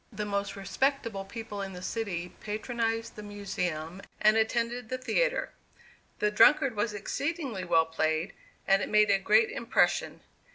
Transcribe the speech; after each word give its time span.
The 0.11 0.25
most 0.25 0.55
respectable 0.55 1.25
people 1.25 1.61
in 1.61 1.73
the 1.73 1.83
city 1.83 2.29
patronized 2.41 3.15
the 3.15 3.21
Museum 3.21 4.01
and 4.19 4.35
attended 4.35 4.89
the 4.89 4.97
theatre. 4.97 5.51
"The 6.17 6.31
Drunkard" 6.31 6.75
was 6.75 6.95
exceedingly 6.95 7.63
well 7.65 7.85
played 7.85 8.33
and 8.67 8.81
it 8.81 8.89
made 8.89 9.11
a 9.11 9.19
great 9.19 9.51
impression. 9.51 10.21